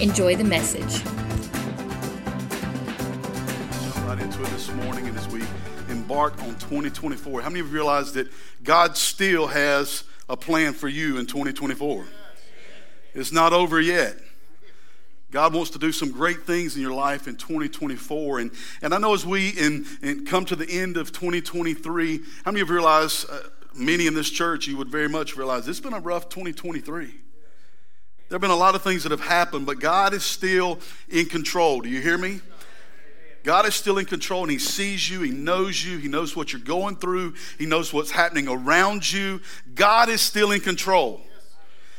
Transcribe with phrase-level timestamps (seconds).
[0.00, 1.04] Enjoy the message.
[4.06, 5.42] Right into it this morning and as we
[5.90, 7.42] embark on 2024.
[7.42, 8.28] How many of you realize that
[8.64, 12.06] God still has a plan for you in 2024?
[13.14, 14.16] It's not over yet.
[15.30, 18.38] God wants to do some great things in your life in 2024.
[18.38, 22.52] And, and I know as we in, in come to the end of 2023, how
[22.52, 23.42] many of you realize, uh,
[23.74, 27.20] many in this church, you would very much realize it's been a rough 2023.
[28.30, 31.26] There have been a lot of things that have happened, but God is still in
[31.26, 31.80] control.
[31.80, 32.40] Do you hear me?
[33.42, 36.52] God is still in control and He sees you, He knows you, He knows what
[36.52, 39.40] you're going through, He knows what's happening around you.
[39.74, 41.20] God is still in control.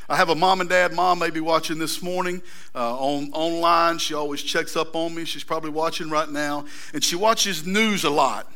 [0.07, 0.93] I have a mom and dad.
[0.93, 2.41] Mom may be watching this morning
[2.73, 3.97] uh, on online.
[3.97, 5.25] She always checks up on me.
[5.25, 6.63] She's probably watching right now,
[6.93, 8.49] and she watches news a lot.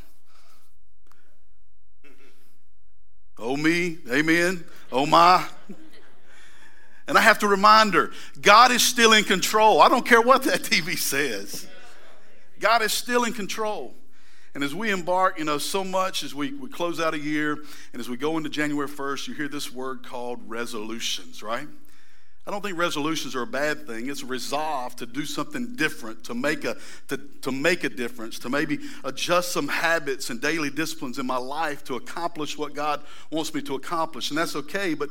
[3.38, 4.64] Oh me, amen.
[4.94, 5.46] Oh my.
[7.08, 8.12] And I have to remind her
[8.42, 9.82] God is still in control.
[9.82, 11.68] I don't care what that TV says.
[12.60, 13.94] God is still in control.
[14.56, 17.58] And as we embark, you know, so much as we, we close out a year
[17.92, 21.68] and as we go into January 1st, you hear this word called resolutions, right?
[22.48, 24.08] I don't think resolutions are a bad thing.
[24.08, 28.50] It's resolve to do something different, to make a to, to make a difference, to
[28.50, 33.52] maybe adjust some habits and daily disciplines in my life to accomplish what God wants
[33.52, 34.30] me to accomplish.
[34.30, 34.94] And that's okay.
[34.94, 35.10] But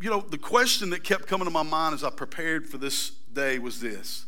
[0.00, 3.10] you know, the question that kept coming to my mind as I prepared for this
[3.32, 4.26] day was this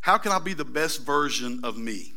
[0.00, 2.12] How can I be the best version of me?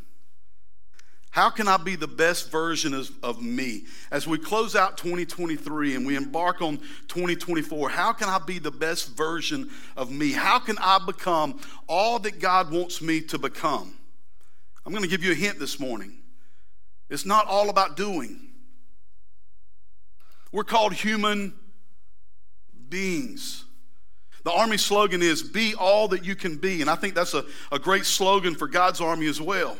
[1.31, 3.83] How can I be the best version of, of, me?
[4.10, 6.77] As we close out 2023 and we embark on
[7.10, 10.32] 2024, how can I be the best version of me?
[10.32, 13.93] How can I become all that God wants me to become?
[14.83, 16.17] I'm going to give you a hint this morning.
[17.08, 18.39] It's not all about doing.
[20.52, 21.54] We're called human
[22.89, 23.65] beings.
[24.43, 26.81] The Army slogan is Be all that you can be.
[26.81, 29.77] And I think that's a, a great slogan for God's Army as well.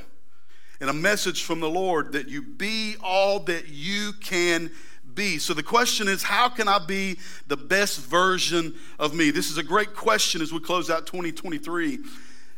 [0.81, 4.69] And a message from the Lord that you be all that you can
[5.13, 5.38] be.
[5.40, 9.31] So the question is, how can I be the best version of me?
[9.31, 12.00] This is a great question as we close out 2023.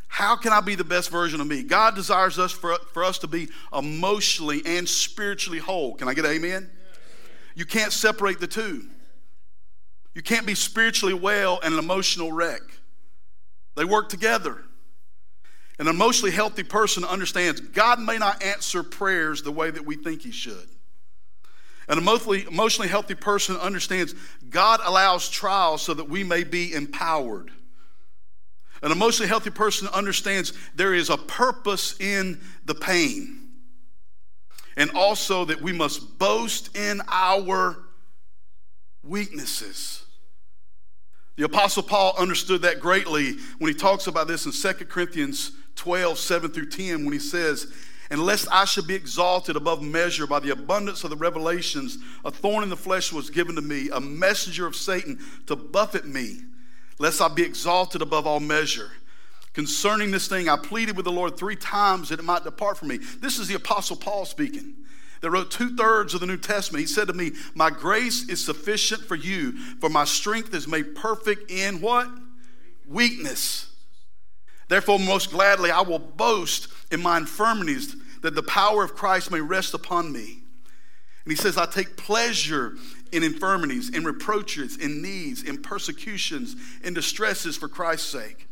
[0.07, 1.63] How can I be the best version of me?
[1.63, 5.93] God desires us for, for us to be emotionally and spiritually whole.
[5.93, 6.69] Can I get amen?
[7.55, 8.89] You can't separate the two.
[10.13, 12.61] You can't be spiritually well and an emotional wreck.
[13.75, 14.57] They work together.
[15.77, 20.21] An emotionally healthy person understands God may not answer prayers the way that we think
[20.21, 20.67] He should.
[21.87, 24.13] An emotionally, emotionally healthy person understands
[24.49, 27.51] God allows trials so that we may be empowered.
[28.83, 33.47] An emotionally healthy person understands there is a purpose in the pain.
[34.77, 37.77] And also that we must boast in our
[39.03, 40.03] weaknesses.
[41.35, 46.19] The Apostle Paul understood that greatly when he talks about this in 2 Corinthians 12,
[46.19, 47.71] 7 through 10, when he says,
[48.09, 52.31] And lest I should be exalted above measure by the abundance of the revelations, a
[52.31, 55.17] thorn in the flesh was given to me, a messenger of Satan
[55.47, 56.41] to buffet me,
[56.97, 58.91] lest I be exalted above all measure.
[59.53, 62.89] Concerning this thing, I pleaded with the Lord three times that it might depart from
[62.89, 62.97] me.
[62.97, 64.75] This is the Apostle Paul speaking
[65.21, 68.43] that wrote two thirds of the New Testament, he said to me, My grace is
[68.43, 72.07] sufficient for you, for my strength is made perfect in what?
[72.87, 73.69] Weakness.
[74.69, 79.41] Therefore, most gladly, I will boast in my infirmities, that the power of Christ may
[79.41, 80.39] rest upon me.
[81.25, 82.73] And he says, I take pleasure
[83.11, 88.47] in infirmities, in reproaches, in needs, in persecutions, in distresses for Christ's sake.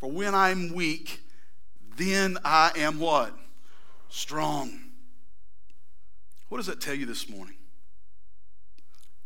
[0.00, 1.20] For when I am weak,
[1.96, 3.36] then I am what?
[4.08, 4.83] Strong.
[6.48, 7.56] What does that tell you this morning?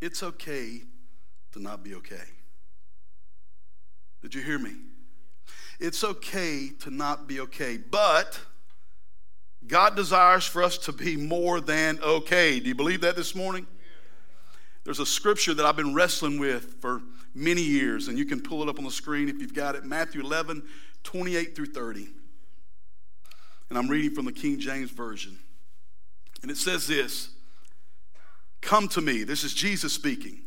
[0.01, 0.83] It's okay
[1.53, 2.17] to not be okay.
[4.23, 4.73] Did you hear me?
[5.81, 8.41] It's okay to not be okay, but
[9.67, 12.59] God desires for us to be more than okay.
[12.59, 13.67] Do you believe that this morning?
[14.85, 17.03] There's a scripture that I've been wrestling with for
[17.35, 19.85] many years, and you can pull it up on the screen if you've got it
[19.85, 20.63] Matthew 11,
[21.05, 22.09] 28 through 30.
[23.69, 25.39] And I'm reading from the King James Version.
[26.43, 27.31] And it says this
[28.61, 29.25] Come to me.
[29.25, 30.43] This is Jesus speaking.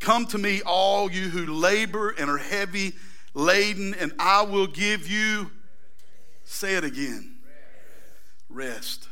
[0.00, 2.92] Come to me, all you who labor and are heavy
[3.32, 5.50] laden, and I will give you,
[6.44, 7.36] say it again,
[8.48, 9.08] rest.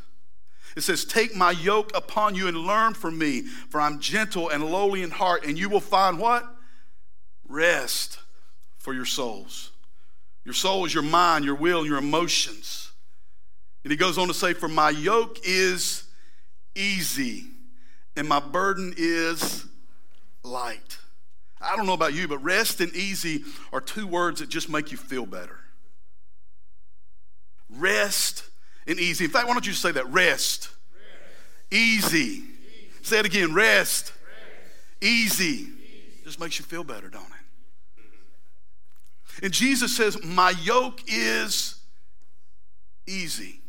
[0.75, 4.63] It says, Take my yoke upon you and learn from me, for I'm gentle and
[4.63, 6.45] lowly in heart, and you will find what?
[7.47, 8.19] Rest
[8.77, 9.71] for your souls.
[10.45, 12.82] Your soul is your mind, your will, your emotions.
[13.83, 16.03] And he goes on to say, For my yoke is
[16.75, 17.45] easy
[18.15, 19.65] and my burden is
[20.43, 20.97] light.
[21.61, 24.91] I don't know about you, but rest and easy are two words that just make
[24.91, 25.59] you feel better.
[27.69, 28.43] Rest
[28.85, 29.25] and easy.
[29.25, 30.07] In fact, why don't you say that?
[30.11, 30.69] Rest.
[31.71, 31.71] rest.
[31.71, 32.17] Easy.
[32.17, 32.43] easy.
[33.01, 33.53] Say it again.
[33.53, 34.11] Rest.
[34.11, 35.13] rest.
[35.13, 35.45] Easy.
[35.45, 35.71] easy.
[36.23, 37.29] Just makes you feel better, don't it?
[39.41, 41.75] And Jesus says, My yoke is
[43.07, 43.62] easy.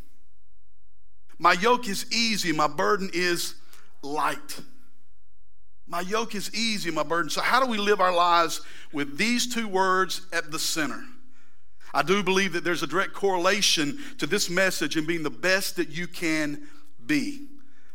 [1.38, 2.52] My yoke is easy.
[2.52, 3.54] My burden is
[4.02, 4.60] light.
[5.86, 7.30] My yoke is easy, my burden.
[7.30, 11.02] So, how do we live our lives with these two words at the center?
[11.92, 15.76] I do believe that there's a direct correlation to this message and being the best
[15.76, 16.66] that you can
[17.06, 17.46] be.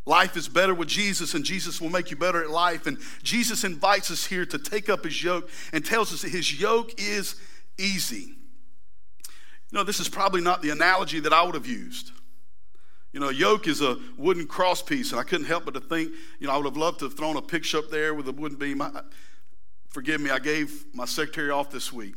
[0.05, 2.87] Life is better with Jesus, and Jesus will make you better at life.
[2.87, 6.59] And Jesus invites us here to take up his yoke and tells us that his
[6.59, 7.35] yoke is
[7.77, 8.35] easy.
[9.71, 12.11] You know, this is probably not the analogy that I would have used.
[13.11, 16.11] You know, yoke is a wooden cross piece, and I couldn't help but to think,
[16.39, 18.31] you know, I would have loved to have thrown a picture up there with a
[18.31, 18.81] wooden beam.
[18.81, 19.01] I,
[19.89, 22.15] forgive me, I gave my secretary off this week.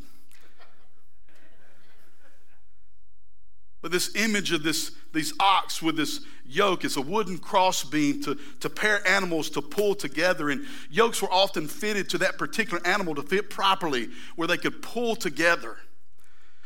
[3.81, 8.39] But this image of this, these ox with this yoke is a wooden crossbeam to,
[8.61, 10.51] to pair animals to pull together.
[10.51, 14.83] And yokes were often fitted to that particular animal to fit properly where they could
[14.83, 15.79] pull together.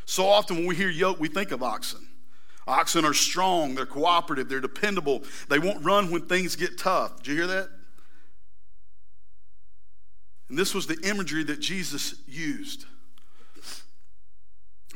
[0.05, 2.06] So often when we hear yoke, we think of oxen.
[2.67, 7.17] Oxen are strong, they're cooperative, they're dependable, they won't run when things get tough.
[7.17, 7.69] Did you hear that?
[10.49, 12.85] And this was the imagery that Jesus used.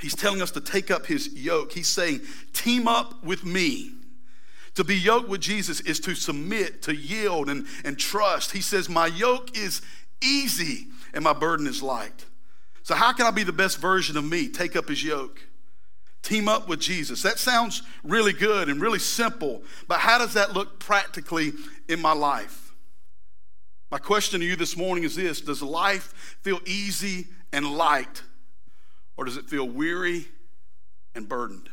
[0.02, 1.74] He's telling us to take up his yoke.
[1.74, 2.22] He's saying,
[2.54, 3.92] team up with me.
[4.76, 8.52] To be yoked with Jesus is to submit, to yield, and, and trust.
[8.52, 9.82] He says, My yoke is
[10.24, 12.26] easy and my burden is light.
[12.84, 14.48] So, how can I be the best version of me?
[14.48, 15.46] Take up his yoke.
[16.22, 17.24] Team up with Jesus.
[17.24, 21.54] That sounds really good and really simple, but how does that look practically
[21.88, 22.74] in my life?
[23.90, 28.24] My question to you this morning is this Does life feel easy and light,
[29.18, 30.28] or does it feel weary
[31.16, 31.70] and burdened?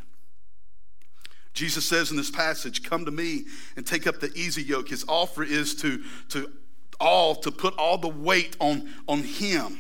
[1.53, 3.45] Jesus says in this passage, Come to me
[3.77, 4.89] and take up the easy yoke.
[4.89, 6.51] His offer is to, to
[7.01, 9.79] all, to put all the weight on, on Him.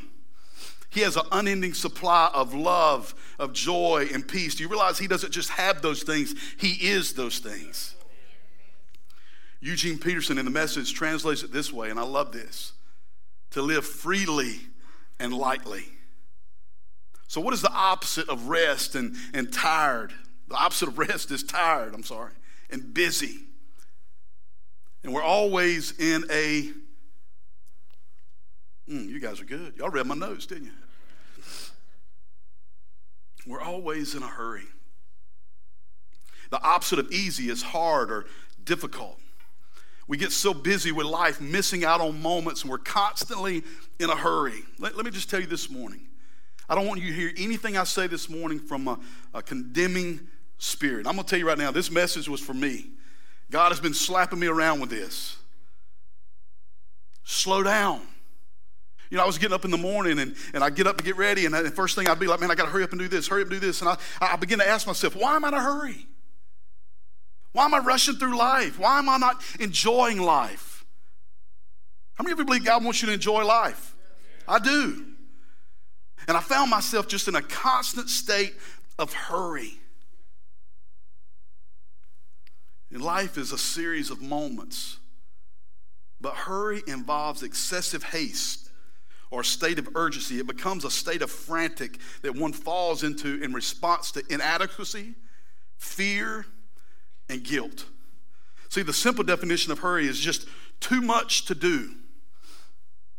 [0.90, 4.55] He has an unending supply of love, of joy, and peace.
[4.55, 7.94] Do you realize He doesn't just have those things, He is those things?
[9.61, 12.73] Eugene Peterson in the message translates it this way, and I love this
[13.50, 14.61] to live freely
[15.19, 15.85] and lightly.
[17.26, 20.12] So, what is the opposite of rest and, and tired?
[20.49, 22.32] The opposite of rest is tired, I'm sorry,
[22.70, 23.41] and busy.
[25.02, 26.70] And we're always in a
[28.90, 29.75] Mm, you guys are good.
[29.76, 30.73] Y'all read my notes, didn't you?
[33.46, 34.67] We're always in a hurry.
[36.50, 38.26] The opposite of easy is hard or
[38.64, 39.19] difficult.
[40.06, 43.62] We get so busy with life, missing out on moments, and we're constantly
[44.00, 44.62] in a hurry.
[44.79, 46.08] Let, let me just tell you this morning
[46.69, 48.98] I don't want you to hear anything I say this morning from a,
[49.32, 50.20] a condemning
[50.58, 51.06] spirit.
[51.06, 52.91] I'm going to tell you right now, this message was for me.
[53.51, 55.36] God has been slapping me around with this.
[57.24, 58.03] Slow down.
[59.10, 61.05] You know, I was getting up in the morning and, and I get up to
[61.05, 62.82] get ready, and uh, the first thing I'd be like, man, I got to hurry
[62.82, 63.81] up and do this, hurry up and do this.
[63.81, 66.06] And I, I begin to ask myself, why am I in a hurry?
[67.53, 68.79] Why am I rushing through life?
[68.79, 70.84] Why am I not enjoying life?
[72.15, 73.94] How many of you believe God wants you to enjoy life?
[74.46, 75.06] I do.
[76.27, 78.55] And I found myself just in a constant state
[78.98, 79.81] of hurry.
[82.91, 84.98] And life is a series of moments.
[86.20, 88.68] But hurry involves excessive haste
[89.31, 90.39] or state of urgency.
[90.39, 95.15] It becomes a state of frantic that one falls into in response to inadequacy,
[95.77, 96.47] fear,
[97.29, 97.87] and guilt.
[98.69, 100.47] See, the simple definition of hurry is just
[100.81, 101.94] too much to do.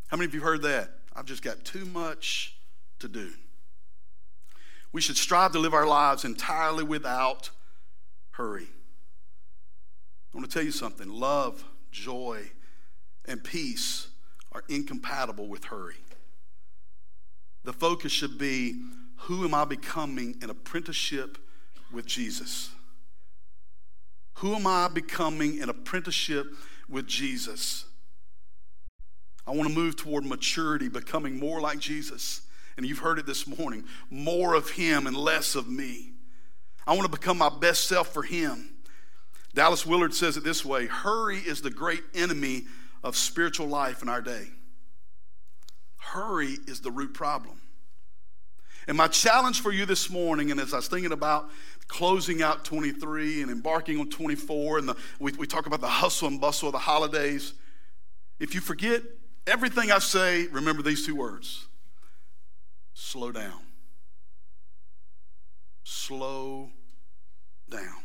[0.07, 0.91] How many of you heard that?
[1.15, 2.55] I've just got too much
[2.99, 3.31] to do.
[4.91, 7.51] We should strive to live our lives entirely without
[8.31, 8.67] hurry.
[10.33, 12.51] I want to tell you something love, joy,
[13.25, 14.08] and peace
[14.51, 15.95] are incompatible with hurry.
[17.63, 18.81] The focus should be
[19.23, 21.37] who am I becoming an apprenticeship
[21.91, 22.71] with Jesus?
[24.35, 26.47] Who am I becoming an apprenticeship
[26.87, 27.85] with Jesus?
[29.45, 32.41] I want to move toward maturity, becoming more like Jesus
[32.77, 36.13] And you've heard it this morning more of Him and less of me.
[36.87, 38.69] I want to become my best self for Him.
[39.53, 42.67] Dallas Willard says it this way hurry is the great enemy
[43.03, 44.47] of spiritual life in our day.
[45.97, 47.61] Hurry is the root problem.
[48.87, 51.49] And my challenge for you this morning, and as I was thinking about
[51.87, 56.27] closing out 23 and embarking on 24, and the, we, we talk about the hustle
[56.27, 57.53] and bustle of the holidays,
[58.39, 59.03] if you forget
[59.45, 61.67] everything I say, remember these two words
[62.93, 63.61] slow down.
[65.83, 66.69] Slow
[67.69, 68.03] down.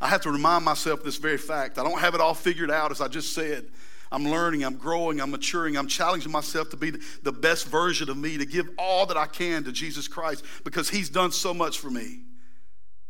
[0.00, 1.78] I have to remind myself this very fact.
[1.78, 3.66] I don't have it all figured out, as I just said.
[4.12, 8.16] I'm learning, I'm growing, I'm maturing, I'm challenging myself to be the best version of
[8.16, 11.78] me, to give all that I can to Jesus Christ because He's done so much
[11.78, 12.20] for me.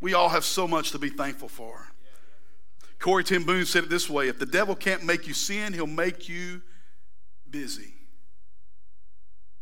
[0.00, 1.88] We all have so much to be thankful for.
[2.98, 5.86] Corrie ten Boom said it this way if the devil can't make you sin, he'll
[5.86, 6.62] make you
[7.50, 7.92] busy.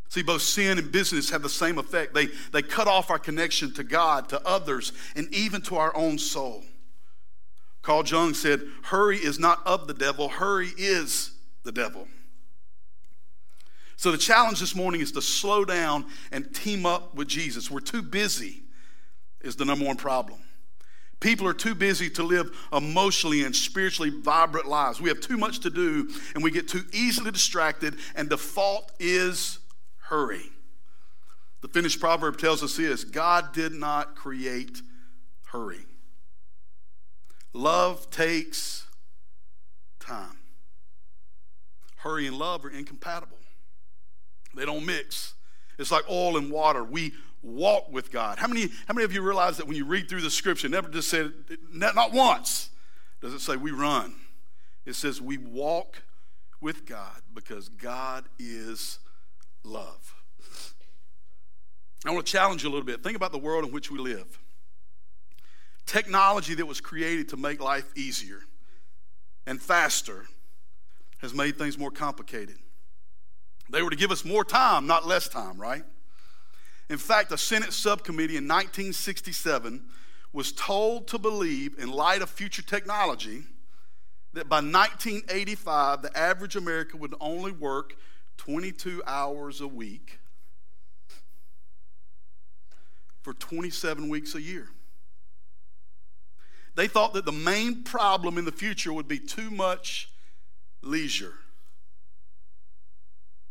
[0.09, 2.15] See, both sin and business have the same effect.
[2.15, 6.19] They, they cut off our connection to God, to others, and even to our own
[6.19, 6.63] soul.
[7.85, 11.33] Carl Jung said, Hurry is not of the devil, hurry is
[11.65, 12.09] the devil.
[13.97, 17.71] So the challenge this morning is to slow down and team up with Jesus.
[17.71, 18.63] We're too busy,
[19.43, 20.41] is the number one problem.
[21.21, 25.01] People are too busy to live emotionally and spiritually vibrant lives.
[25.01, 29.59] We have too much to do and we get too easily distracted, and default is
[29.99, 30.51] hurry.
[31.61, 34.81] The Finnish proverb tells us this God did not create
[35.45, 35.85] hurry.
[37.55, 38.87] Love takes
[40.01, 40.39] time.
[41.97, 43.39] Hurry and love are incompatible,
[44.55, 45.35] they don't mix.
[45.79, 46.85] It's like oil and water.
[46.85, 48.39] We walk with God.
[48.39, 50.89] How many, how many of you realize that when you read through the scripture, never
[50.89, 51.33] just said,
[51.73, 52.71] not once
[53.21, 54.15] does it say we run.
[54.87, 56.03] It says we walk
[56.61, 59.01] with God because God is
[59.65, 60.15] love.
[62.07, 63.03] I want to challenge you a little bit.
[63.03, 64.39] Think about the world in which we live
[65.87, 68.41] technology that was created to make life easier
[69.47, 70.27] and faster
[71.19, 72.57] has made things more complicated.
[73.71, 75.85] They were to give us more time, not less time, right?
[76.91, 79.83] In fact, a Senate subcommittee in 1967
[80.33, 83.45] was told to believe, in light of future technology,
[84.35, 87.95] that by 1985, the average American would only work
[88.37, 90.19] 22 hours a week
[93.23, 94.69] for 27 weeks a year.
[96.75, 100.11] They thought that the main problem in the future would be too much
[100.83, 101.35] leisure.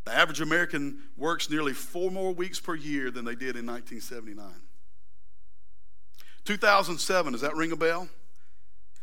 [0.05, 4.45] The average American works nearly four more weeks per year than they did in 1979.
[6.43, 8.09] 2007, does that ring a bell?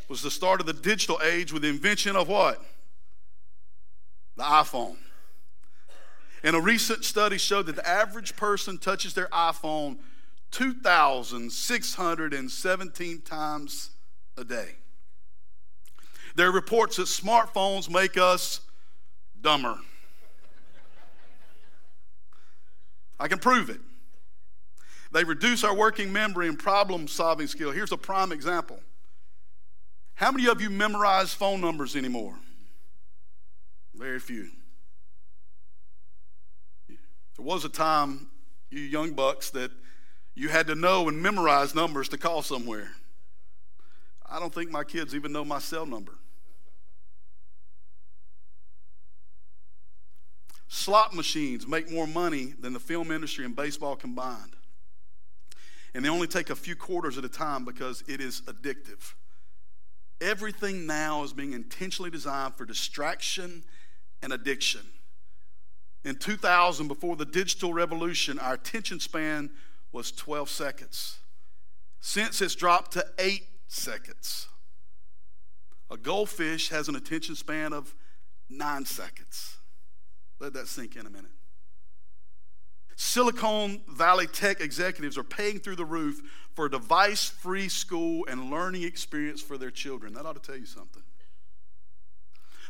[0.09, 2.63] Was the start of the digital age with the invention of what?
[4.37, 4.97] The iPhone.
[6.43, 9.97] And a recent study showed that the average person touches their iPhone
[10.51, 13.91] 2,617 times
[14.41, 14.71] a day.
[16.35, 18.61] There are reports that smartphones make us
[19.41, 19.77] dumber.
[23.19, 23.81] I can prove it.
[25.13, 27.71] They reduce our working memory and problem solving skill.
[27.71, 28.81] Here's a prime example.
[30.15, 32.35] How many of you memorize phone numbers anymore?
[33.95, 34.49] Very few.
[36.89, 38.29] There was a time,
[38.71, 39.71] you young bucks, that
[40.35, 42.93] you had to know and memorize numbers to call somewhere.
[44.31, 46.13] I don't think my kids even know my cell number.
[50.69, 54.55] Slot machines make more money than the film industry and baseball combined.
[55.95, 59.15] And they only take a few quarters at a time because it is addictive.
[60.21, 63.65] Everything now is being intentionally designed for distraction
[64.23, 64.83] and addiction.
[66.05, 69.51] In 2000, before the digital revolution, our attention span
[69.91, 71.19] was 12 seconds.
[72.01, 74.49] Since it's dropped to eight seconds.
[75.91, 77.95] A goldfish has an attention span of
[78.49, 79.57] nine seconds.
[80.39, 81.31] Let that sink in a minute.
[82.97, 86.21] Silicon Valley tech executives are paying through the roof
[86.55, 90.13] for a device free school and learning experience for their children.
[90.15, 91.03] That ought to tell you something.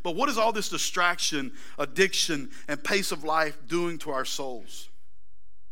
[0.03, 4.89] But what is all this distraction, addiction, and pace of life doing to our souls?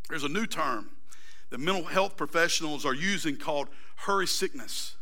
[0.09, 0.91] There's a new term
[1.51, 4.97] that mental health professionals are using called hurry sickness.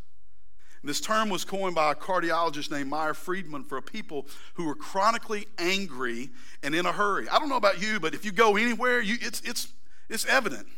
[0.85, 5.47] This term was coined by a cardiologist named Meyer Friedman for people who were chronically
[5.59, 6.31] angry
[6.63, 7.29] and in a hurry.
[7.29, 9.69] I don't know about you, but if you go anywhere, you, it's, it's,
[10.09, 10.69] it's evident.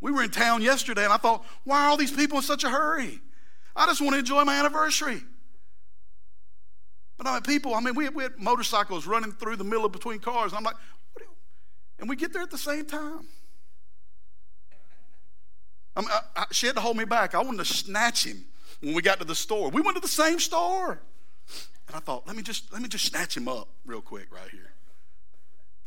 [0.00, 2.62] We were in town yesterday, and I thought, why are all these people in such
[2.62, 3.20] a hurry?
[3.74, 5.22] I just want to enjoy my anniversary.
[7.16, 10.20] But I mean, people, I mean, we, we had motorcycles running through the middle between
[10.20, 10.52] cars.
[10.52, 10.76] And I'm like,
[11.98, 13.26] And we get there at the same time.
[15.96, 17.34] I mean, I, I, she had to hold me back.
[17.34, 18.44] I wanted to snatch him
[18.80, 19.70] when we got to the store.
[19.70, 21.00] We went to the same store.
[21.86, 24.50] And I thought, let me just let me just snatch him up real quick right
[24.50, 24.72] here.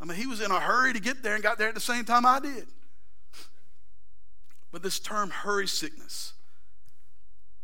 [0.01, 1.79] I mean, he was in a hurry to get there and got there at the
[1.79, 2.67] same time I did.
[4.71, 6.33] But this term hurry sickness,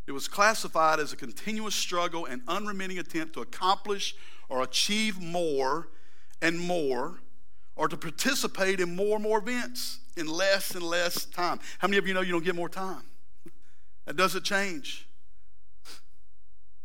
[0.05, 4.15] it was classified as a continuous struggle and unremitting attempt to accomplish
[4.49, 5.89] or achieve more
[6.41, 7.19] and more,
[7.75, 11.59] or to participate in more and more events in less and less time.
[11.79, 13.01] How many of you know you don't get more time?
[14.05, 15.06] That doesn't change.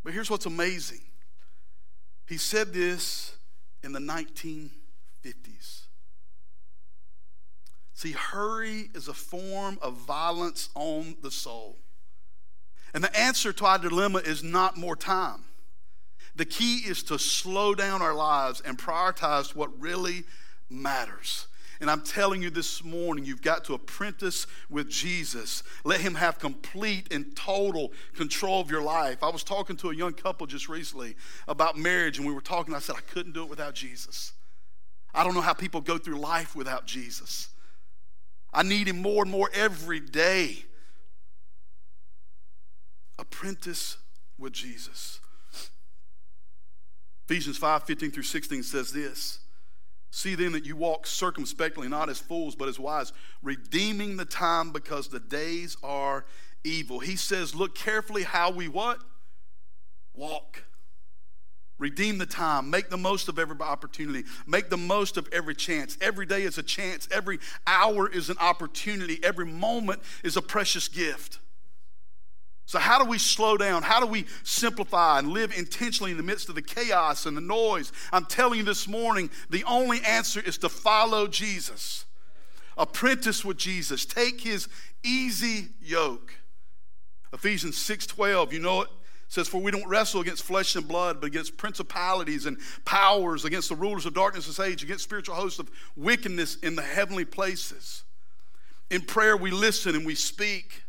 [0.03, 1.01] But here's what's amazing.
[2.27, 3.37] He said this
[3.83, 5.83] in the 1950s.
[7.93, 11.77] See, hurry is a form of violence on the soul.
[12.93, 15.45] And the answer to our dilemma is not more time.
[16.35, 20.23] The key is to slow down our lives and prioritize what really
[20.69, 21.47] matters.
[21.83, 25.63] And I'm telling you this morning, you've got to apprentice with Jesus.
[25.83, 29.21] Let Him have complete and total control of your life.
[29.21, 32.73] I was talking to a young couple just recently about marriage, and we were talking.
[32.73, 34.31] I said, I couldn't do it without Jesus.
[35.13, 37.49] I don't know how people go through life without Jesus.
[38.53, 40.63] I need Him more and more every day.
[43.19, 43.97] Apprentice
[44.37, 45.19] with Jesus.
[47.25, 49.42] Ephesians 5 15 through 16 says this
[50.15, 54.69] See then that you walk circumspectly, not as fools, but as wise, redeeming the time
[54.69, 56.23] because the days are
[56.63, 56.99] evil.
[56.99, 58.99] He says, Look carefully how we what?
[60.13, 60.65] Walk.
[61.79, 62.69] Redeem the time.
[62.69, 64.23] Make the most of every opportunity.
[64.45, 65.97] Make the most of every chance.
[65.99, 67.07] Every day is a chance.
[67.11, 69.19] Every hour is an opportunity.
[69.23, 71.39] Every moment is a precious gift.
[72.65, 73.83] So, how do we slow down?
[73.83, 77.41] How do we simplify and live intentionally in the midst of the chaos and the
[77.41, 77.91] noise?
[78.11, 82.05] I'm telling you this morning, the only answer is to follow Jesus.
[82.77, 84.05] Apprentice with Jesus.
[84.05, 84.67] Take his
[85.03, 86.33] easy yoke.
[87.33, 88.89] Ephesians 6:12, you know it
[89.33, 93.69] says, For we don't wrestle against flesh and blood, but against principalities and powers, against
[93.69, 97.25] the rulers of darkness of this age, against spiritual hosts of wickedness in the heavenly
[97.25, 98.03] places.
[98.91, 100.83] In prayer, we listen and we speak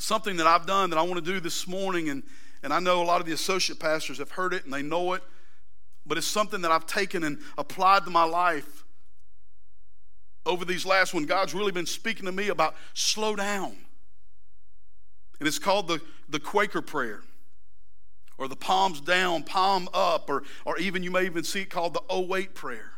[0.00, 2.22] something that I've done that I want to do this morning, and,
[2.62, 5.12] and I know a lot of the associate pastors have heard it and they know
[5.12, 5.22] it,
[6.06, 8.84] but it's something that I've taken and applied to my life
[10.46, 13.76] over these last when God's really been speaking to me about slow down.
[15.38, 17.20] And it's called the, the Quaker prayer.
[18.38, 21.92] Or the palms down, palm up, or, or even you may even see it called
[21.92, 22.92] the oh wait prayer.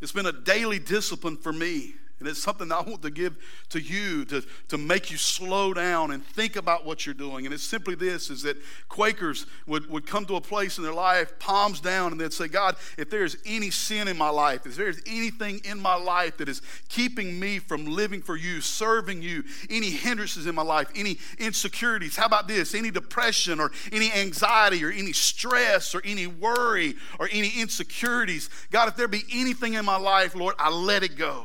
[0.00, 3.36] It's been a daily discipline for me and it's something that I want to give
[3.70, 7.44] to you to, to make you slow down and think about what you're doing.
[7.44, 8.56] And it's simply this is that
[8.88, 12.48] Quakers would, would come to a place in their life, palms down, and they'd say,
[12.48, 16.48] God, if there's any sin in my life, if there's anything in my life that
[16.48, 21.18] is keeping me from living for you, serving you, any hindrances in my life, any
[21.38, 22.74] insecurities, how about this?
[22.74, 28.88] Any depression or any anxiety or any stress or any worry or any insecurities, God,
[28.88, 31.44] if there be anything in my life, Lord, I let it go.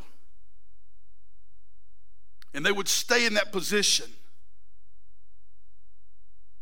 [2.53, 4.07] And they would stay in that position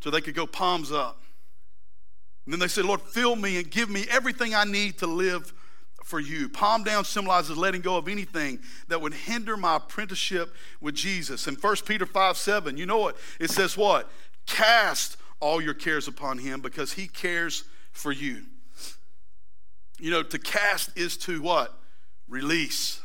[0.01, 1.21] so they could go palms up.
[2.45, 5.53] And then they said, Lord, fill me and give me everything I need to live
[6.03, 6.49] for you.
[6.49, 11.47] Palm down symbolizes letting go of anything that would hinder my apprenticeship with Jesus.
[11.47, 13.17] In 1 Peter 5 7, you know what?
[13.39, 14.09] It says what?
[14.47, 18.43] Cast all your cares upon him because he cares for you.
[19.99, 21.77] You know, to cast is to what?
[22.27, 23.01] Release.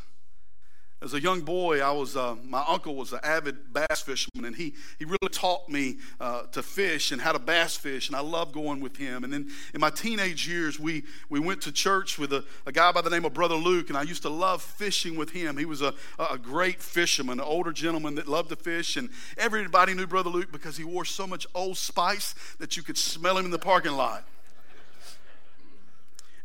[1.01, 4.55] As a young boy, I was uh, my uncle was an avid bass fisherman, and
[4.55, 8.21] he he really taught me uh, to fish and how to bass fish, and I
[8.21, 9.25] loved going with him.
[9.25, 12.93] And then in my teenage years, we we went to church with a, a guy
[12.93, 15.57] by the name of Brother Luke, and I used to love fishing with him.
[15.57, 19.93] He was a a great fisherman, an older gentleman that loved to fish, and everybody
[19.93, 23.43] knew Brother Luke because he wore so much Old Spice that you could smell him
[23.43, 24.25] in the parking lot.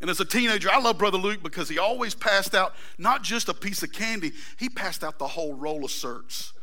[0.01, 3.47] And as a teenager, I love Brother Luke because he always passed out not just
[3.49, 6.53] a piece of candy, he passed out the whole roll of Certs.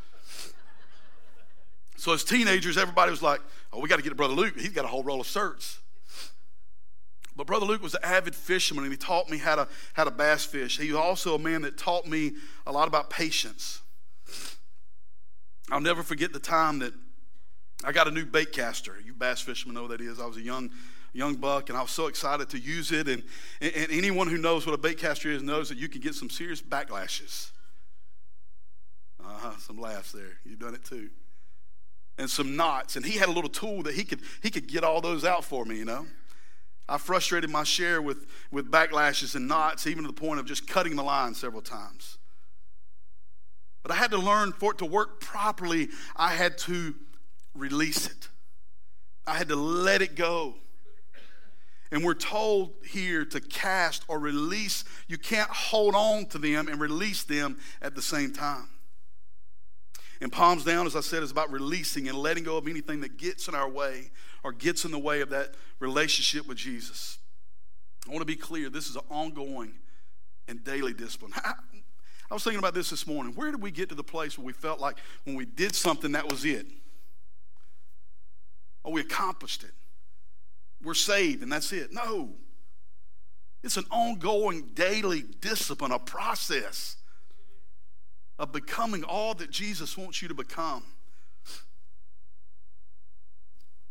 [1.95, 4.59] So as teenagers, everybody was like, oh, we got to get to Brother Luke.
[4.59, 5.77] He's got a whole roll of Certs.
[7.35, 10.11] But Brother Luke was an avid fisherman and he taught me how to, how to
[10.11, 10.77] bass fish.
[10.77, 12.33] He was also a man that taught me
[12.67, 13.81] a lot about patience.
[15.71, 16.93] I'll never forget the time that
[17.85, 18.95] I got a new bait caster.
[19.05, 20.19] You bass fishermen know what that is.
[20.19, 20.69] I was a young
[21.13, 23.07] young buck, and I was so excited to use it.
[23.07, 23.23] And,
[23.61, 26.29] and anyone who knows what a bait caster is knows that you can get some
[26.29, 27.51] serious backlashes.
[29.19, 30.39] Uh-huh, some laughs there.
[30.45, 31.09] You've done it too.
[32.17, 32.95] And some knots.
[32.95, 35.43] And he had a little tool that he could he could get all those out
[35.43, 36.05] for me, you know.
[36.89, 40.67] I frustrated my share with, with backlashes and knots, even to the point of just
[40.67, 42.17] cutting the line several times.
[43.83, 46.95] But I had to learn for it to work properly, I had to
[47.53, 48.27] release it.
[49.27, 50.55] I had to let it go.
[51.91, 54.83] And we're told here to cast or release.
[55.07, 58.69] You can't hold on to them and release them at the same time.
[60.21, 63.17] And palms down, as I said, is about releasing and letting go of anything that
[63.17, 64.11] gets in our way
[64.43, 67.17] or gets in the way of that relationship with Jesus.
[68.07, 69.73] I want to be clear this is an ongoing
[70.47, 71.31] and daily discipline.
[71.43, 73.33] I was thinking about this this morning.
[73.33, 76.11] Where did we get to the place where we felt like when we did something,
[76.11, 76.67] that was it?
[78.83, 79.71] Or we accomplished it?
[80.83, 81.91] We're saved and that's it.
[81.91, 82.35] No.
[83.63, 86.95] It's an ongoing daily discipline, a process
[88.37, 90.83] of becoming all that Jesus wants you to become.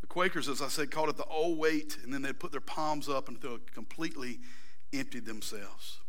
[0.01, 2.59] The Quakers, as I said, called it the old weight, and then they'd put their
[2.59, 4.39] palms up and they'll completely
[4.91, 5.99] empty themselves.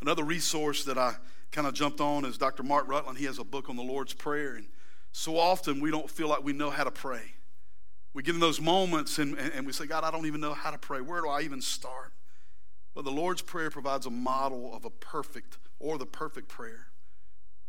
[0.00, 1.14] Another resource that I
[1.52, 2.64] kind of jumped on is Dr.
[2.64, 3.18] Mark Rutland.
[3.18, 4.66] He has a book on the Lord's Prayer, and
[5.12, 7.34] so often we don't feel like we know how to pray.
[8.16, 10.70] We get in those moments and, and, we say, God, I don't even know how
[10.70, 11.02] to pray.
[11.02, 12.14] Where do I even start?
[12.94, 16.86] Well, the Lord's Prayer provides a model of a perfect or the perfect prayer.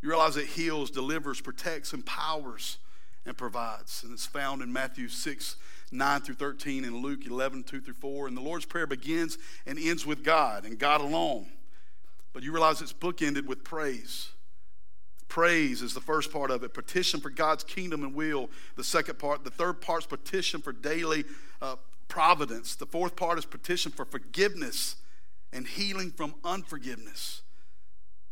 [0.00, 2.78] You realize it heals, delivers, protects, empowers,
[3.26, 4.02] and provides.
[4.02, 5.56] And it's found in Matthew 6,
[5.92, 8.26] 9 through 13, and Luke 11, 2 through 4.
[8.26, 11.48] And the Lord's Prayer begins and ends with God and God alone.
[12.32, 14.30] But you realize it's bookended with praise.
[15.28, 16.72] Praise is the first part of it.
[16.72, 19.44] Petition for God's kingdom and will, the second part.
[19.44, 21.24] The third part is petition for daily
[21.60, 21.76] uh,
[22.08, 22.74] providence.
[22.74, 24.96] The fourth part is petition for forgiveness
[25.52, 27.42] and healing from unforgiveness.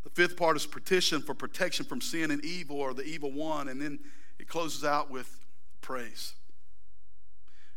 [0.05, 3.69] The fifth part is petition for protection from sin and evil or the evil one.
[3.69, 3.99] And then
[4.39, 5.45] it closes out with
[5.83, 6.35] praise.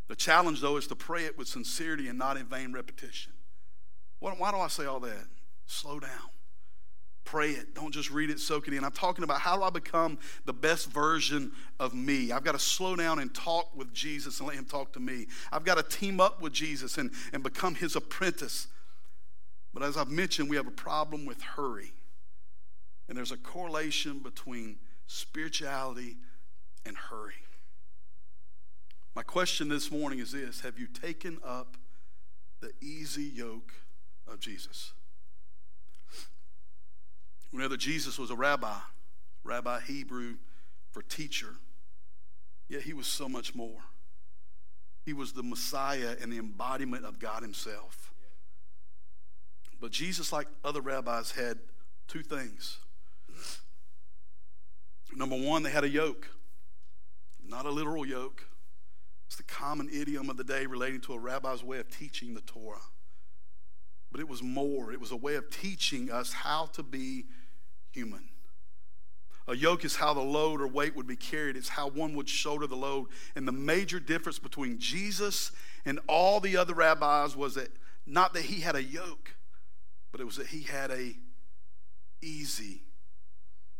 [0.08, 3.32] The challenge, though, is to pray it with sincerity and not in vain repetition.
[4.18, 5.26] Why do I say all that?
[5.66, 6.30] Slow down.
[7.30, 7.76] Pray it.
[7.76, 8.82] Don't just read it, soak it in.
[8.82, 12.32] I'm talking about how do I become the best version of me?
[12.32, 15.28] I've got to slow down and talk with Jesus and let Him talk to me.
[15.52, 18.66] I've got to team up with Jesus and, and become His apprentice.
[19.72, 21.92] But as I've mentioned, we have a problem with hurry.
[23.08, 26.16] And there's a correlation between spirituality
[26.84, 27.34] and hurry.
[29.14, 31.76] My question this morning is this Have you taken up
[32.60, 33.72] the easy yoke
[34.26, 34.94] of Jesus?
[37.52, 38.76] That Jesus was a rabbi,
[39.44, 40.36] rabbi Hebrew
[40.90, 41.56] for teacher,
[42.68, 43.80] yet he was so much more.
[45.04, 48.12] He was the Messiah and the embodiment of God Himself.
[49.80, 51.58] But Jesus, like other rabbis, had
[52.06, 52.78] two things.
[55.14, 56.28] Number one, they had a yoke,
[57.46, 58.46] not a literal yoke.
[59.26, 62.40] It's the common idiom of the day relating to a rabbi's way of teaching the
[62.40, 62.82] Torah.
[64.12, 67.26] But it was more, it was a way of teaching us how to be
[67.92, 68.28] human.
[69.48, 72.28] A yoke is how the load or weight would be carried, it's how one would
[72.28, 73.08] shoulder the load.
[73.34, 75.50] And the major difference between Jesus
[75.84, 77.70] and all the other rabbis was that
[78.06, 79.34] not that he had a yoke,
[80.12, 81.16] but it was that he had a
[82.22, 82.82] easy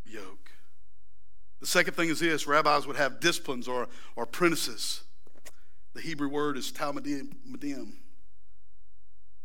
[0.05, 0.51] yoke.
[1.61, 5.03] The second thing is this rabbis would have disciplines or, or apprentices.
[5.93, 7.93] The Hebrew word is Talmidim.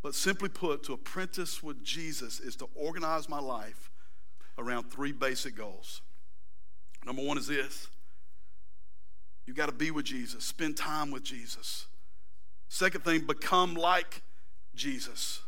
[0.02, 3.90] But simply put, to apprentice with Jesus is to organize my life
[4.58, 6.02] around three basic goals.
[7.04, 7.88] Number one is this
[9.46, 11.86] you got to be with Jesus, spend time with Jesus.
[12.68, 14.22] Second thing, become like
[14.74, 15.40] Jesus.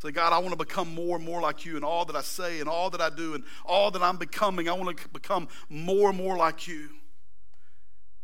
[0.00, 2.22] Say, God, I want to become more and more like you in all that I
[2.22, 4.68] say and all that I do and all that I'm becoming.
[4.68, 6.88] I want to become more and more like you.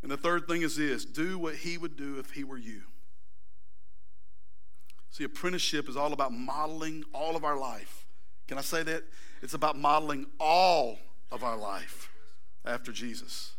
[0.03, 2.83] And the third thing is this do what he would do if he were you.
[5.11, 8.05] See, apprenticeship is all about modeling all of our life.
[8.49, 9.05] Can I say that?
[9.43, 10.99] It's about modeling all
[11.31, 12.11] of our life
[12.65, 13.53] after Jesus.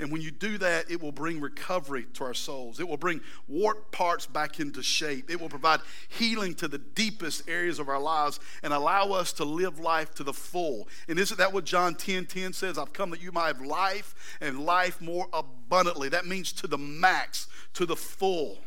[0.00, 2.80] And when you do that, it will bring recovery to our souls.
[2.80, 5.30] It will bring warped parts back into shape.
[5.30, 9.44] It will provide healing to the deepest areas of our lives and allow us to
[9.44, 10.88] live life to the full.
[11.06, 12.78] And isn't that what John 10 10 says?
[12.78, 16.08] I've come that you might have life and life more abundantly.
[16.08, 18.58] That means to the max, to the full.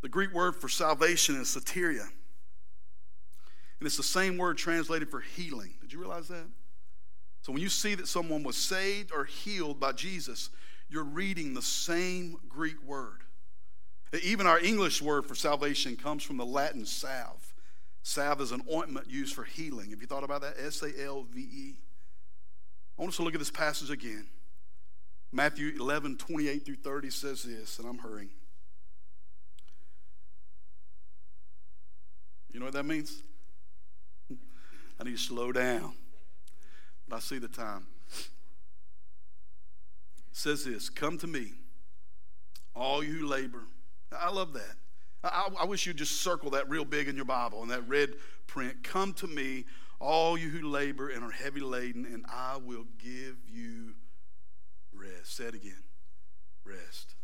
[0.00, 2.08] The Greek word for salvation is soteria.
[3.82, 5.72] And it's the same word translated for healing.
[5.80, 6.46] Did you realize that?
[7.40, 10.50] So when you see that someone was saved or healed by Jesus,
[10.88, 13.24] you're reading the same Greek word.
[14.22, 17.52] Even our English word for salvation comes from the Latin salve.
[18.04, 19.90] Salve is an ointment used for healing.
[19.90, 20.54] Have you thought about that?
[20.64, 21.74] S A L V E.
[22.96, 24.28] I want us to look at this passage again.
[25.32, 28.30] Matthew 11, 28 through 30 says this, and I'm hurrying.
[32.52, 33.24] You know what that means?
[35.02, 35.94] I need to slow down.
[37.08, 37.86] But I see the time.
[38.16, 38.28] It
[40.30, 41.54] says this Come to me,
[42.76, 43.64] all you who labor.
[44.16, 44.76] I love that.
[45.24, 48.10] I, I wish you'd just circle that real big in your Bible in that red
[48.46, 48.84] print.
[48.84, 49.64] Come to me,
[49.98, 53.94] all you who labor and are heavy laden, and I will give you
[54.94, 55.34] rest.
[55.36, 55.82] Say it again
[56.64, 57.16] rest.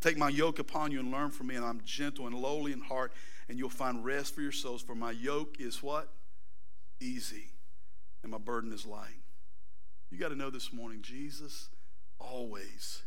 [0.00, 2.80] Take my yoke upon you and learn from me, and I'm gentle and lowly in
[2.80, 3.12] heart,
[3.50, 4.80] and you'll find rest for your souls.
[4.80, 6.08] For my yoke is what?
[7.00, 7.50] Easy,
[8.22, 9.22] and my burden is light.
[10.10, 11.68] You got to know this morning, Jesus
[12.18, 13.02] always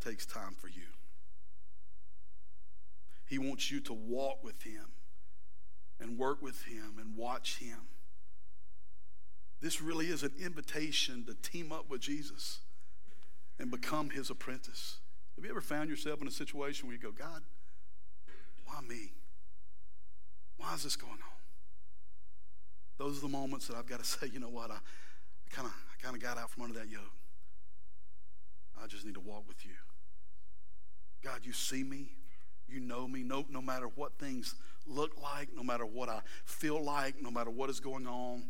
[0.00, 0.82] takes time for you.
[3.26, 4.86] He wants you to walk with Him
[6.00, 7.88] and work with Him and watch Him.
[9.60, 12.60] This really is an invitation to team up with Jesus
[13.58, 14.98] and become His apprentice.
[15.36, 17.42] Have you ever found yourself in a situation where you go, God,
[18.66, 19.12] why me?
[20.56, 21.33] Why is this going on?
[22.98, 24.78] Those are the moments that I've got to say, you know what, I
[25.50, 27.02] kind of I kind of got out from under that yoke.
[28.82, 29.72] I just need to walk with you.
[31.22, 32.10] God, you see me.
[32.68, 33.22] You know me.
[33.22, 34.54] No, no matter what things
[34.86, 38.44] look like, no matter what I feel like, no matter what is going on,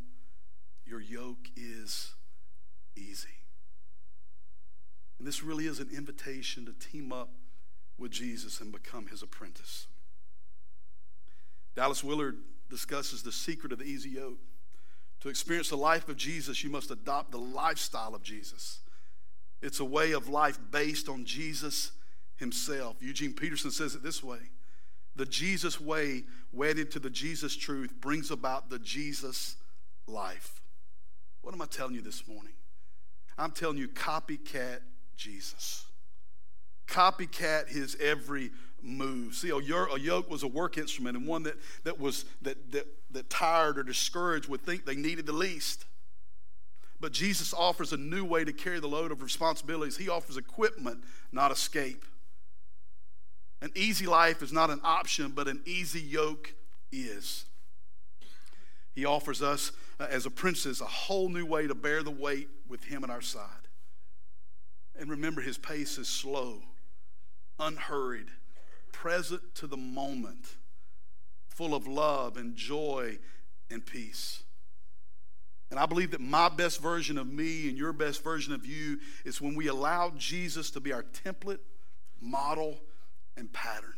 [0.84, 2.14] your yoke is
[2.96, 3.28] easy.
[5.18, 7.30] And this really is an invitation to team up
[7.96, 9.86] with Jesus and become his apprentice.
[11.76, 12.36] Dallas Willard
[12.74, 14.40] discusses the secret of the easy yoke.
[15.20, 18.80] To experience the life of Jesus, you must adopt the lifestyle of Jesus.
[19.62, 21.92] It's a way of life based on Jesus
[22.34, 22.96] himself.
[23.00, 24.38] Eugene Peterson says it this way
[25.14, 29.54] The Jesus way, wedded to the Jesus truth, brings about the Jesus
[30.08, 30.60] life.
[31.42, 32.54] What am I telling you this morning?
[33.38, 34.80] I'm telling you, copycat
[35.16, 35.86] Jesus.
[36.88, 38.50] Copycat his every
[38.84, 39.34] move.
[39.34, 43.30] See, a yoke was a work instrument, and one that, that was that, that, that
[43.30, 45.86] tired or discouraged would think they needed the least.
[47.00, 49.96] But Jesus offers a new way to carry the load of responsibilities.
[49.96, 52.04] He offers equipment, not escape.
[53.60, 56.54] An easy life is not an option, but an easy yoke
[56.92, 57.44] is.
[58.94, 62.84] He offers us, uh, as apprentices, a whole new way to bear the weight with
[62.84, 63.68] Him at our side.
[64.98, 66.62] And remember, His pace is slow,
[67.58, 68.28] unhurried,
[68.94, 70.56] present to the moment,
[71.48, 73.18] full of love and joy
[73.70, 74.42] and peace.
[75.70, 78.98] And I believe that my best version of me and your best version of you
[79.24, 81.58] is when we allow Jesus to be our template,
[82.20, 82.80] model,
[83.36, 83.94] and pattern.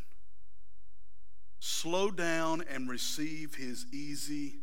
[1.58, 4.60] Slow down and receive his easy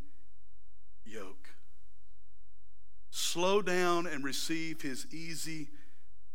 [1.04, 1.50] yoke.
[3.10, 5.68] Slow down and receive his easy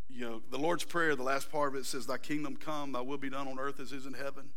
[0.10, 0.50] yoke.
[0.52, 3.30] The Lord's Prayer, the last part of it says, Thy kingdom come, thy will be
[3.30, 4.50] done on earth as is in heaven.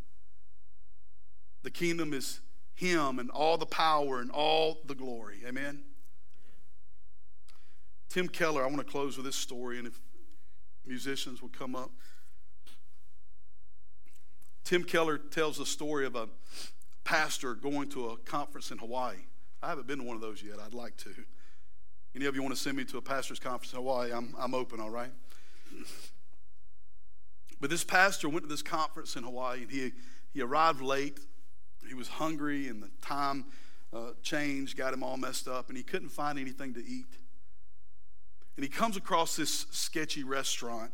[1.62, 2.40] The kingdom is
[2.74, 5.42] him and all the power and all the glory.
[5.46, 5.82] Amen.
[8.08, 9.98] Tim Keller, I want to close with this story, and if
[10.86, 11.90] musicians would come up.
[14.64, 16.28] Tim Keller tells the story of a
[17.04, 19.16] pastor going to a conference in Hawaii.
[19.62, 20.56] I haven't been to one of those yet.
[20.64, 21.14] I'd like to.
[22.14, 24.12] Any of you want to send me to a pastor's conference in Hawaii?
[24.12, 25.10] I'm, I'm open, all right?
[27.60, 29.92] But this pastor went to this conference in Hawaii and he,
[30.34, 31.20] he arrived late.
[31.86, 33.46] He was hungry and the time
[33.92, 37.18] uh, change got him all messed up and he couldn't find anything to eat.
[38.56, 40.90] And he comes across this sketchy restaurant.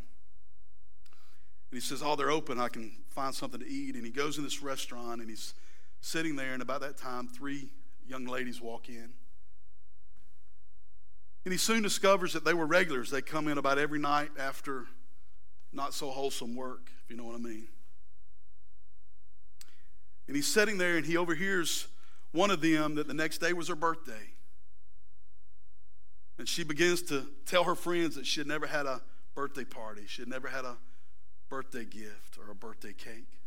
[1.70, 2.60] And he says, Oh, they're open.
[2.60, 3.94] I can find something to eat.
[3.94, 5.54] And he goes in this restaurant and he's
[6.00, 6.52] sitting there.
[6.52, 7.70] And about that time, three
[8.06, 9.10] young ladies walk in.
[11.48, 13.08] And he soon discovers that they were regulars.
[13.08, 14.84] They come in about every night after
[15.72, 17.68] not so wholesome work, if you know what I mean.
[20.26, 21.88] And he's sitting there and he overhears
[22.32, 24.34] one of them that the next day was her birthday.
[26.36, 29.00] And she begins to tell her friends that she had never had a
[29.34, 30.76] birthday party, she had never had a
[31.48, 33.38] birthday gift or a birthday cake.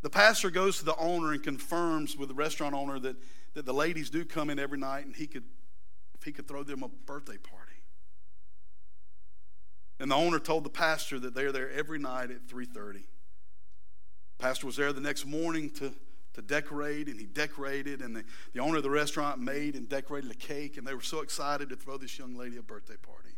[0.00, 3.16] The pastor goes to the owner and confirms with the restaurant owner that,
[3.52, 5.44] that the ladies do come in every night and he could,
[6.24, 7.72] he could throw them a birthday party.
[10.00, 13.04] And the owner told the pastor that they're there every night at 3:30.
[14.38, 15.94] Pastor was there the next morning to
[16.34, 20.30] to decorate, and he decorated, and the, the owner of the restaurant made and decorated
[20.30, 23.36] a cake, and they were so excited to throw this young lady a birthday party.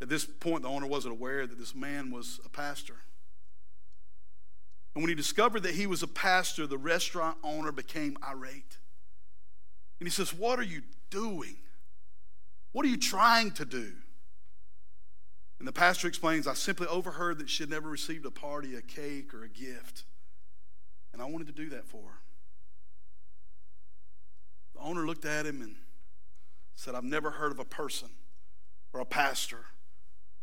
[0.00, 2.96] At this point, the owner wasn't aware that this man was a pastor.
[4.94, 8.78] And when he discovered that he was a pastor, the restaurant owner became irate.
[10.00, 11.56] And he says, What are you doing?
[12.72, 13.92] What are you trying to do?
[15.58, 18.80] And the pastor explains, I simply overheard that she had never received a party, a
[18.80, 20.04] cake, or a gift.
[21.12, 22.18] And I wanted to do that for her.
[24.74, 25.74] The owner looked at him and
[26.76, 28.08] said, I've never heard of a person
[28.94, 29.66] or a pastor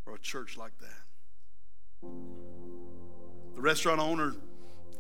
[0.06, 2.08] or a church like that.
[3.56, 4.36] The restaurant owner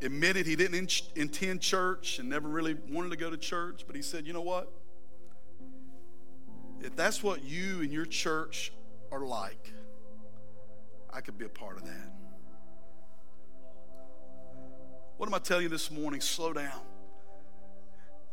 [0.01, 3.95] admitted he didn't in- intend church and never really wanted to go to church, but
[3.95, 4.71] he said, You know what?
[6.81, 8.71] If that's what you and your church
[9.11, 9.73] are like,
[11.11, 12.13] I could be a part of that.
[15.17, 16.21] What am I telling you this morning?
[16.21, 16.79] Slow down.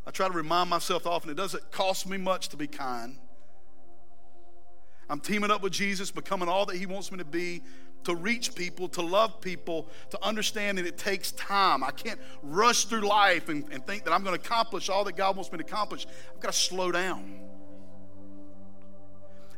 [0.06, 3.16] I try to remind myself often it doesn't cost me much to be kind.
[5.08, 7.62] I'm teaming up with Jesus, becoming all that He wants me to be,
[8.04, 11.82] to reach people, to love people, to understand that it takes time.
[11.82, 15.16] I can't rush through life and, and think that I'm going to accomplish all that
[15.16, 16.06] God wants me to accomplish.
[16.34, 17.40] I've got to slow down.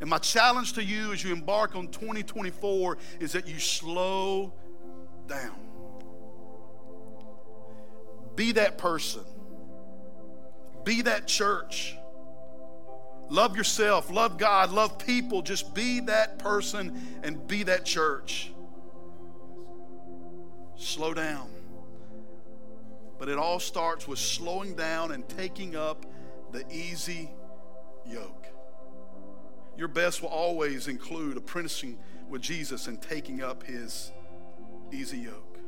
[0.01, 4.53] And my challenge to you as you embark on 2024 is that you slow
[5.27, 5.59] down.
[8.35, 9.25] Be that person,
[10.85, 11.96] be that church.
[13.29, 15.43] Love yourself, love God, love people.
[15.43, 18.53] Just be that person and be that church.
[20.77, 21.51] Slow down.
[23.19, 26.07] But it all starts with slowing down and taking up
[26.53, 27.31] the easy
[28.07, 28.47] yoke.
[29.77, 34.13] Your best will always include apprenticing with Jesus and taking up his
[34.93, 35.59] easy yoke.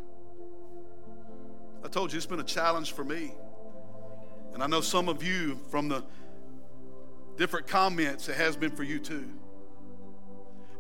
[1.85, 3.33] I told you it's been a challenge for me.
[4.53, 6.05] And I know some of you from the
[7.39, 9.25] different comments, it has been for you too.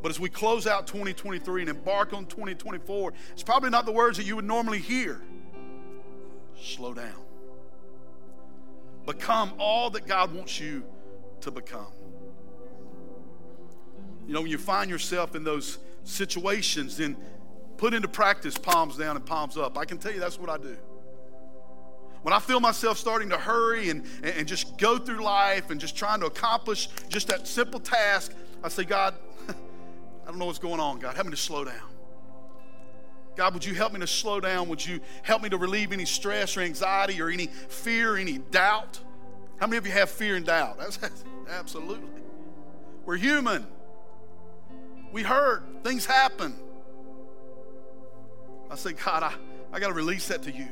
[0.02, 4.18] But as we close out 2023 and embark on 2024, it's probably not the words
[4.18, 5.20] that you would normally hear.
[6.60, 7.24] Slow down.
[9.06, 10.84] Become all that God wants you
[11.40, 11.92] to become.
[14.26, 17.16] You know, when you find yourself in those situations, then
[17.78, 19.78] put into practice palms down and palms up.
[19.78, 20.76] I can tell you that's what I do.
[22.28, 25.96] When I feel myself starting to hurry and, and just go through life and just
[25.96, 29.14] trying to accomplish just that simple task, I say, God,
[29.48, 29.54] I
[30.26, 30.98] don't know what's going on.
[30.98, 31.88] God, help me to slow down.
[33.34, 34.68] God, would you help me to slow down?
[34.68, 39.00] Would you help me to relieve any stress or anxiety or any fear, any doubt?
[39.58, 40.78] How many of you have fear and doubt?
[41.00, 42.10] That's, absolutely.
[43.06, 43.66] We're human.
[45.12, 46.54] We hurt, things happen.
[48.70, 49.32] I say, God, I,
[49.72, 50.68] I got to release that to you.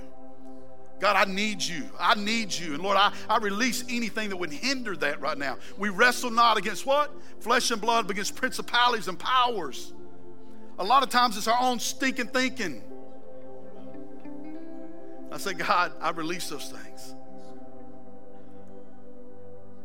[0.98, 1.84] God, I need you.
[2.00, 2.74] I need you.
[2.74, 5.58] And Lord, I, I release anything that would hinder that right now.
[5.76, 7.12] We wrestle not against what?
[7.40, 9.92] Flesh and blood, but against principalities and powers.
[10.78, 12.82] A lot of times it's our own stinking thinking.
[15.30, 17.14] I say, God, I release those things.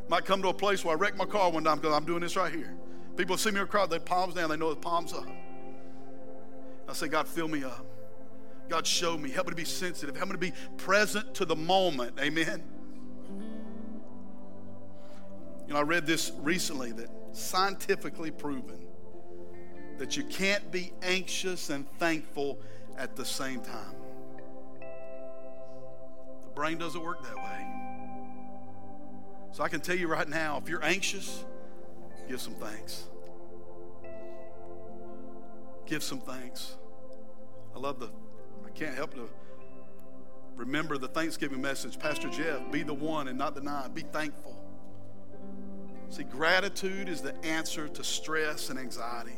[0.08, 2.22] Might come to a place where I wreck my car one time because I'm doing
[2.22, 2.74] this right here.
[3.18, 5.28] People see me across, they palms down, they know the palms up.
[6.88, 7.86] I say, God, fill me up.
[8.70, 9.30] God, show me.
[9.30, 10.16] Help me to be sensitive.
[10.16, 12.18] Help me to be present to the moment.
[12.20, 12.64] Amen.
[15.68, 18.88] You know, I read this recently that scientifically proven
[19.98, 22.60] that you can't be anxious and thankful
[22.98, 23.96] at the same time.
[26.42, 27.68] The brain doesn't work that way.
[29.52, 31.46] So I can tell you right now if you're anxious,
[32.28, 33.06] give some thanks.
[35.86, 36.78] Give some thanks.
[37.76, 38.10] I love the,
[38.74, 39.30] I can't help to
[40.56, 42.00] remember the Thanksgiving message.
[42.00, 43.92] Pastor Jeff, be the one and not the nine.
[43.92, 44.56] Be thankful.
[46.10, 49.36] See, gratitude is the answer to stress and anxiety.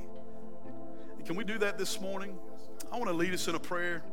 [1.18, 2.38] And can we do that this morning?
[2.92, 4.04] I want to lead us in a prayer.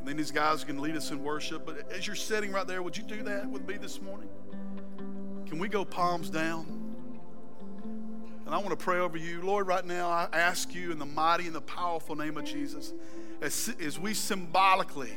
[0.00, 1.64] And then these guys can lead us in worship.
[1.64, 4.28] But as you're sitting right there, would you do that with me this morning?
[5.46, 6.66] Can we go palms down?
[8.44, 9.42] And I want to pray over you.
[9.42, 12.92] Lord, right now, I ask you in the mighty and the powerful name of Jesus,
[13.40, 15.12] as, as we symbolically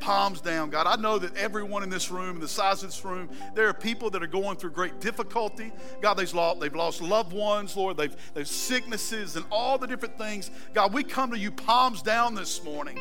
[0.00, 0.86] palms down, God.
[0.86, 4.10] I know that everyone in this room, the size of this room, there are people
[4.10, 5.72] that are going through great difficulty.
[6.02, 7.96] God, they've lost, they've lost loved ones, Lord.
[7.96, 10.50] They've, they've sicknesses and all the different things.
[10.74, 12.98] God, we come to you palms down this morning.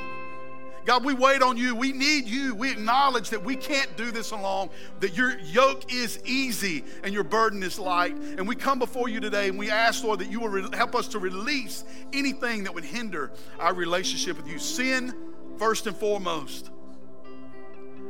[0.86, 1.76] God, we wait on you.
[1.76, 2.56] We need you.
[2.56, 4.70] We acknowledge that we can't do this alone,
[5.00, 8.16] that your yoke is easy and your burden is light.
[8.16, 10.96] And we come before you today and we ask, Lord, that you will re- help
[10.96, 14.60] us to release anything that would hinder our relationship with you.
[14.60, 15.14] Sin,
[15.58, 16.70] first and foremost.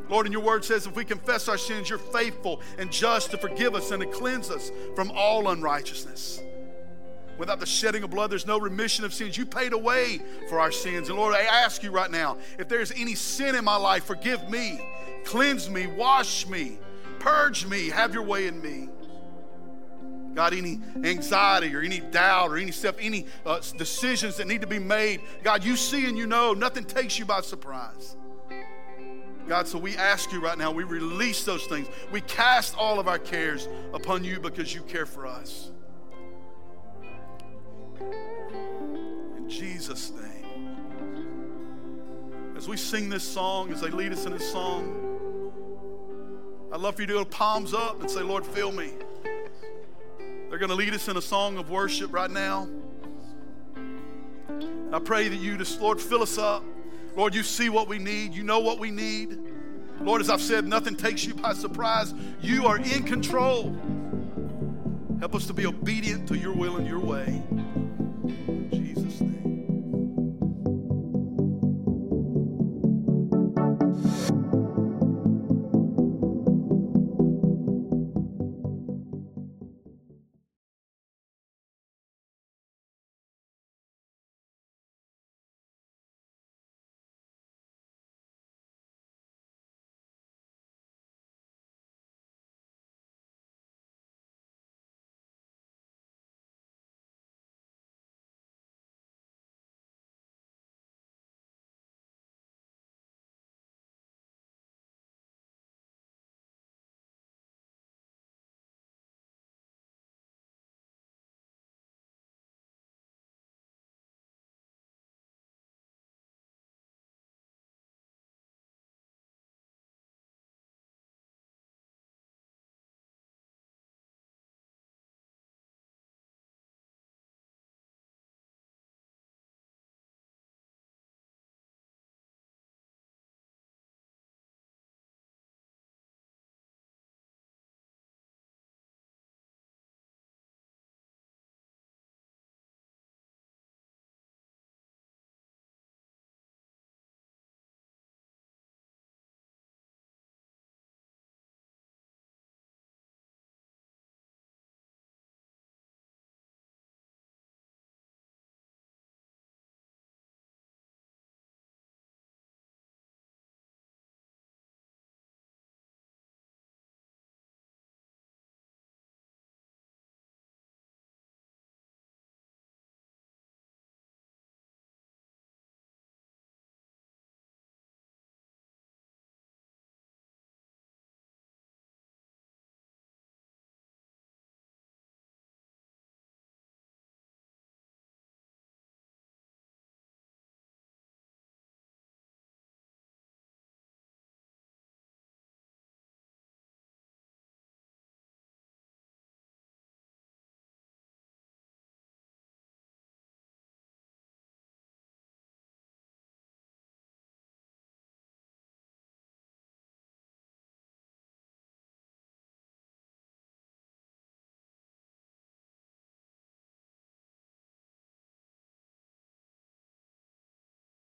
[0.10, 3.38] Lord, and your word says if we confess our sins, you're faithful and just to
[3.38, 6.42] forgive us and to cleanse us from all unrighteousness.
[7.38, 9.38] Without the shedding of blood, there's no remission of sins.
[9.38, 11.10] You paid away for our sins.
[11.10, 14.50] And Lord, I ask you right now if there's any sin in my life, forgive
[14.50, 14.80] me,
[15.26, 16.78] cleanse me, wash me,
[17.20, 18.90] purge me, have your way in me.
[20.34, 24.68] God, any anxiety or any doubt or any stuff, any uh, decisions that need to
[24.68, 26.54] be made, God, you see and you know.
[26.54, 28.16] Nothing takes you by surprise.
[29.48, 31.88] God, so we ask you right now, we release those things.
[32.12, 35.73] We cast all of our cares upon you because you care for us.
[39.38, 40.24] In Jesus' name.
[42.56, 45.00] As we sing this song, as they lead us in this song,
[46.72, 48.92] I'd love for you to go palms up and say, Lord, fill me.
[50.50, 52.68] They're going to lead us in a song of worship right now.
[54.92, 56.64] I pray that you just, Lord, fill us up.
[57.16, 58.34] Lord, you see what we need.
[58.34, 59.38] You know what we need.
[60.02, 62.14] Lord, as I've said, nothing takes you by surprise.
[62.42, 63.76] You are in control.
[65.20, 67.42] Help us to be obedient to your will and your way.